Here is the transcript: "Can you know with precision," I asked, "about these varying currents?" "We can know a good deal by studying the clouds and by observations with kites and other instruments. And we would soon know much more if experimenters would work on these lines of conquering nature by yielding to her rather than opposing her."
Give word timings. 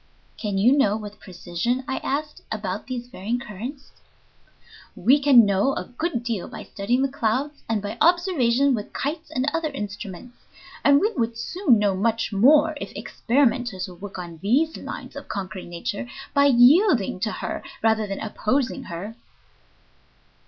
"Can 0.35 0.57
you 0.57 0.75
know 0.75 0.97
with 0.97 1.19
precision," 1.19 1.83
I 1.87 1.97
asked, 1.97 2.41
"about 2.51 2.87
these 2.87 3.05
varying 3.05 3.37
currents?" 3.37 3.91
"We 4.95 5.19
can 5.21 5.45
know 5.45 5.75
a 5.75 5.83
good 5.85 6.23
deal 6.23 6.47
by 6.47 6.63
studying 6.63 7.03
the 7.03 7.07
clouds 7.07 7.61
and 7.69 7.83
by 7.83 7.99
observations 8.01 8.73
with 8.75 8.93
kites 8.93 9.29
and 9.29 9.45
other 9.53 9.69
instruments. 9.69 10.37
And 10.83 10.99
we 10.99 11.13
would 11.15 11.37
soon 11.37 11.77
know 11.77 11.93
much 11.95 12.33
more 12.33 12.73
if 12.81 12.91
experimenters 12.95 13.87
would 13.87 14.01
work 14.01 14.17
on 14.17 14.39
these 14.41 14.75
lines 14.75 15.15
of 15.15 15.27
conquering 15.29 15.69
nature 15.69 16.09
by 16.33 16.45
yielding 16.45 17.19
to 17.19 17.31
her 17.33 17.61
rather 17.83 18.07
than 18.07 18.19
opposing 18.21 18.85
her." 18.85 19.15